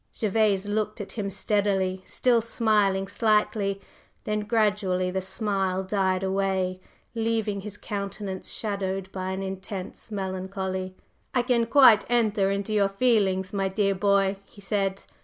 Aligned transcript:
Gervase 0.19 0.65
looked 0.65 0.99
at 0.99 1.11
him 1.11 1.29
steadily, 1.29 2.01
still 2.07 2.41
smiling 2.41 3.07
slightly; 3.07 3.79
then 4.23 4.39
gradually 4.39 5.11
the 5.11 5.21
smile 5.21 5.83
died 5.83 6.23
away, 6.23 6.79
leaving 7.13 7.61
his 7.61 7.77
countenance 7.77 8.51
shadowed 8.51 9.11
by 9.11 9.29
an 9.29 9.43
intense 9.43 10.09
melancholy. 10.09 10.95
"I 11.35 11.43
can 11.43 11.67
quite 11.67 12.03
enter 12.09 12.49
into 12.49 12.73
your 12.73 12.89
feelings, 12.89 13.53
my 13.53 13.67
dear 13.69 13.93
boy!" 13.93 14.37
he 14.45 14.59
said. 14.59 15.03